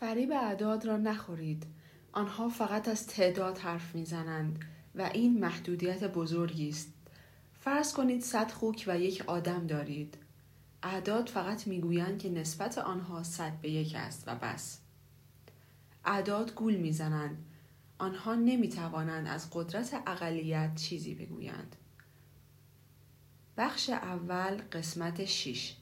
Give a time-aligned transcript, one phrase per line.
[0.00, 1.66] فریب اعداد را نخورید.
[2.12, 4.58] آنها فقط از تعداد حرف می‌زنند
[4.94, 6.92] و این محدودیت بزرگی است.
[7.60, 10.18] فرض کنید صد خوک و یک آدم دارید.
[10.82, 14.78] اعداد فقط می‌گویند که نسبت آنها صد به یک است و بس.
[16.04, 17.44] اعداد گول می‌زنند.
[17.98, 21.76] آنها نمی‌توانند از قدرت اقلیت چیزی بگویند.
[23.56, 25.76] بخش اول قسمت 6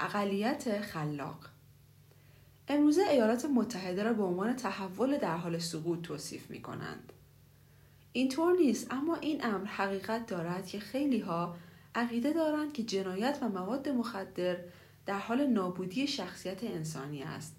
[0.00, 1.50] اقلیت خلاق.
[2.72, 7.12] امروزه ایالات متحده را به عنوان تحول در حال سقوط توصیف می کنند.
[8.12, 11.56] اینطور نیست اما این امر حقیقت دارد که خیلی ها
[11.94, 14.56] عقیده دارند که جنایت و مواد مخدر
[15.06, 17.56] در حال نابودی شخصیت انسانی است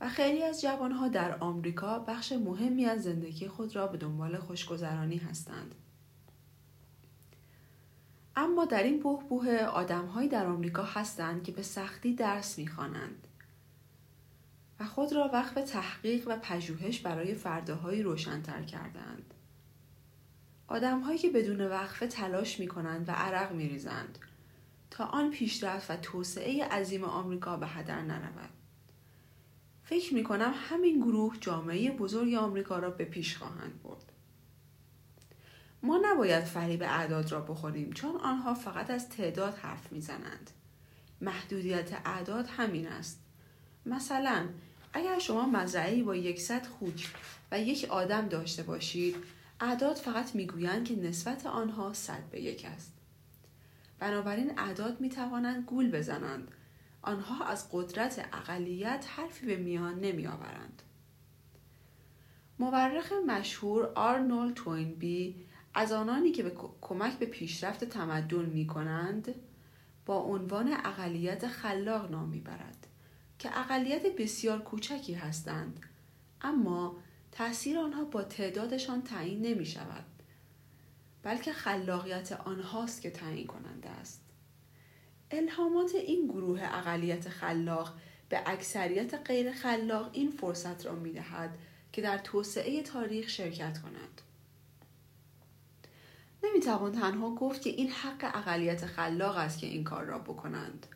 [0.00, 5.16] و خیلی از جوانها در آمریکا بخش مهمی از زندگی خود را به دنبال خوشگذرانی
[5.16, 5.74] هستند.
[8.36, 13.26] اما در این بهبوه آدمهایی در آمریکا هستند که به سختی درس می‌خوانند
[14.80, 19.34] و خود را وقف تحقیق و پژوهش برای فرداهایی روشنتر کردند.
[20.68, 24.18] آدمهایی که بدون وقفه تلاش می کنند و عرق می ریزند
[24.90, 28.50] تا آن پیشرفت و توسعه عظیم آمریکا به هدر نرود.
[29.84, 34.12] فکر می کنم همین گروه جامعه بزرگ آمریکا را به پیش خواهند برد.
[35.82, 40.50] ما نباید فریب اعداد را بخوریم چون آنها فقط از تعداد حرف می‌زنند.
[41.20, 43.25] محدودیت اعداد همین است.
[43.86, 44.48] مثلا
[44.92, 47.14] اگر شما مزرعه با یکصد خوک
[47.50, 49.16] و یک آدم داشته باشید
[49.60, 52.92] اعداد فقط می‌گویند که نسبت آنها صد به یک است.
[53.98, 56.48] بنابراین اعداد می‌توانند گول بزنند.
[57.02, 60.82] آنها از قدرت اقلیت حرفی به میان نمیآورند.
[62.58, 69.34] مورخ مشهور آرنولد توینبی از آنانی که به کمک به پیشرفت تمدن می کنند
[70.06, 72.85] با عنوان اقلیت خلاق نام می‌برد.
[73.46, 75.80] که اقلیت بسیار کوچکی هستند
[76.40, 76.96] اما
[77.32, 80.04] تاثیر آنها با تعدادشان تعیین نمی شود
[81.22, 84.22] بلکه خلاقیت آنهاست که تعیین کننده است.
[85.30, 87.94] الهامات این گروه اقلیت خلاق
[88.28, 91.58] به اکثریت غیر خلاق این فرصت را می دهد
[91.92, 94.22] که در توسعه تاریخ شرکت کنند
[96.42, 100.86] نمی توان تنها گفت که این حق اقلیت خلاق است که این کار را بکنند.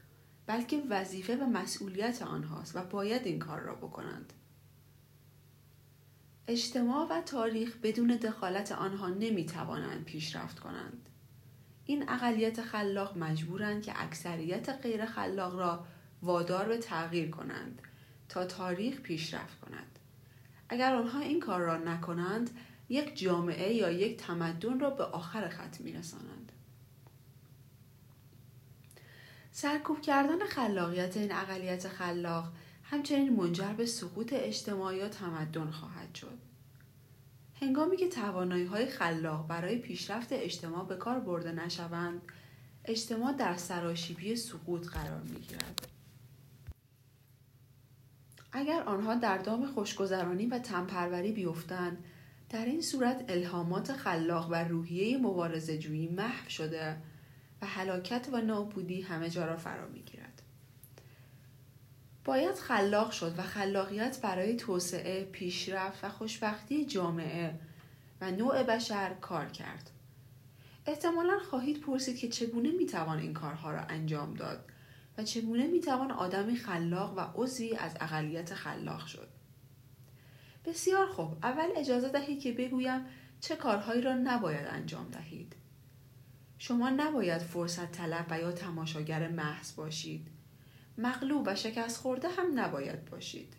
[0.51, 4.33] بلکه وظیفه و مسئولیت آنهاست و باید این کار را بکنند.
[6.49, 11.09] اجتماع و تاریخ بدون دخالت آنها نمی توانند پیشرفت کنند.
[11.85, 15.87] این اقلیت خلاق مجبورند که اکثریت غیر خلاق را
[16.23, 17.83] وادار به تغییر کنند
[18.29, 19.99] تا تاریخ پیشرفت کند.
[20.69, 22.51] اگر آنها این کار را نکنند
[22.89, 26.53] یک جامعه یا یک تمدن را به آخر خط می رسانند.
[29.53, 32.53] سرکوب کردن خلاقیت این اقلیت خلاق
[32.83, 36.39] همچنین منجر به سقوط اجتماع یا تمدن خواهد شد.
[37.61, 42.23] هنگامی که توانایی های خلاق برای پیشرفت اجتماع به کار برده نشوند،
[42.85, 45.89] اجتماع در سراشیبی سقوط قرار می گیرد.
[48.53, 52.05] اگر آنها در دام خوشگذرانی و تنپروری بیفتند
[52.51, 56.97] در این صورت الهامات خلاق و روحیه مبارزه جویی محو شده
[57.63, 60.43] و هلاکت و نابودی همه جا را فرا می‌گیرد.
[62.25, 67.55] باید خلاق شد و خلاقیت برای توسعه پیشرفت و خوشبختی جامعه
[68.21, 69.91] و نوع بشر کار کرد.
[70.87, 74.65] احتمالا خواهید پرسید که چگونه می‌توان این کارها را انجام داد
[75.19, 79.29] و چگونه می‌توان آدمی خلاق و عضوی از اقلیت خلاق شد.
[80.65, 81.37] بسیار خوب.
[81.43, 83.07] اول اجازه دهید که بگویم
[83.41, 85.57] چه کارهایی را نباید انجام دهید.
[86.71, 90.27] شما نباید فرصت طلب و یا تماشاگر محض باشید.
[90.99, 93.55] مغلوب و شکست خورده هم نباید باشید.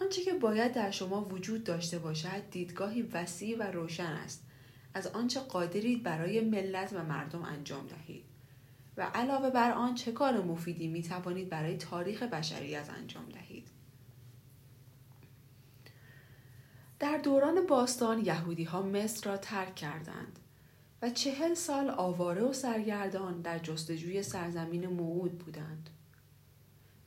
[0.00, 4.46] آنچه که باید در شما وجود داشته باشد دیدگاهی وسیع و روشن است.
[4.94, 8.24] از آنچه قادرید برای ملت و مردم انجام دهید.
[8.96, 13.68] و علاوه بر آن چه کار مفیدی می توانید برای تاریخ بشریت انجام دهید؟
[16.98, 20.38] در دوران باستان یهودی ها مصر را ترک کردند.
[21.02, 25.90] و چهل سال آواره و سرگردان در جستجوی سرزمین موعود بودند.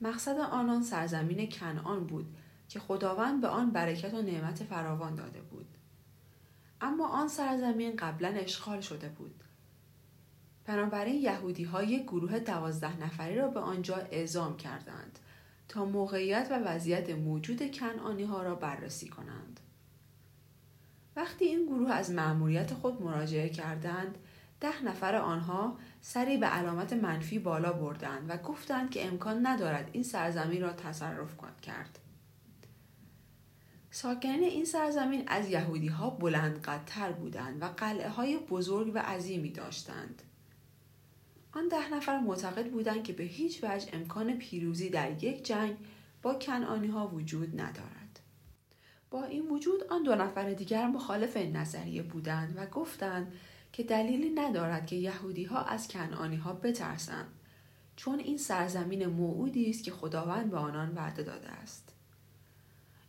[0.01, 2.35] مقصد آنان سرزمین کنعان بود
[2.69, 5.67] که خداوند به آن برکت و نعمت فراوان داده بود.
[6.81, 9.43] اما آن سرزمین قبلا اشغال شده بود.
[10.65, 15.19] بنابراین یهودی ها گروه دوازده نفری را به آنجا اعزام کردند
[15.67, 19.59] تا موقعیت و وضعیت موجود کنعانی ها را بررسی کنند.
[21.19, 24.17] وقتی این گروه از مأموریت خود مراجعه کردند
[24.59, 30.03] ده نفر آنها سری به علامت منفی بالا بردند و گفتند که امکان ندارد این
[30.03, 31.99] سرزمین را تصرف کرد
[33.91, 40.21] ساکنین این سرزمین از یهودی ها بودند و قلعه های بزرگ و عظیمی داشتند.
[41.51, 45.77] آن ده نفر معتقد بودند که به هیچ وجه امکان پیروزی در یک جنگ
[46.21, 47.98] با کنعانی ها وجود ندارد.
[49.11, 53.33] با این وجود آن دو نفر دیگر مخالف این نظریه بودند و گفتند
[53.73, 57.27] که دلیلی ندارد که یهودی ها از کنعانی ها بترسند
[57.95, 61.93] چون این سرزمین موعودی است که خداوند به آنان وعده داده است.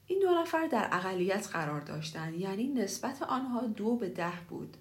[0.07, 4.77] این دو نفر در اقلیت قرار داشتند یعنی نسبت آنها دو به ده بود.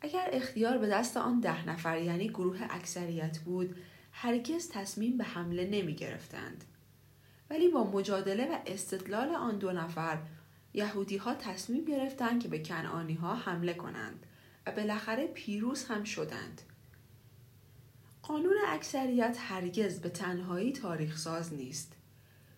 [0.00, 3.76] اگر اختیار به دست آن ده نفر یعنی گروه اکثریت بود
[4.12, 6.64] هرگز تصمیم به حمله نمی گرفتند.
[7.50, 10.18] ولی با مجادله و استدلال آن دو نفر
[10.74, 14.26] یهودی ها تصمیم گرفتند که به کنعانی ها حمله کنند
[14.66, 16.62] و بالاخره پیروز هم شدند.
[18.22, 21.92] قانون اکثریت هرگز به تنهایی تاریخ ساز نیست.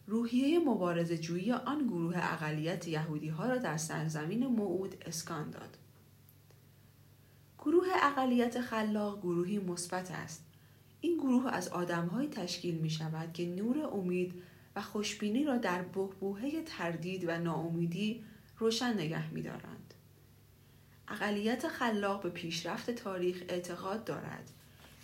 [0.07, 5.77] روحیه مبارز جویی آن گروه اقلیت یهودی ها را در سرزمین موعود اسکان داد.
[7.59, 10.45] گروه اقلیت خلاق گروهی مثبت است.
[11.01, 14.43] این گروه از آدمهایی تشکیل می شود که نور امید
[14.79, 18.25] و خوشبینی را در بهبوهه تردید و ناامیدی
[18.59, 19.95] روشن نگه می دارند.
[21.09, 24.51] اقلیت خلاق به پیشرفت تاریخ اعتقاد دارد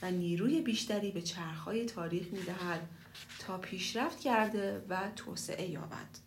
[0.03, 2.89] و نیروی بیشتری به چرخهای تاریخ می دهد
[3.39, 6.24] تا پیشرفت کرده و توسعه یابد.